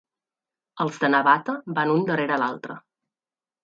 [0.85, 2.83] Els de Navata van un darrere l'altre.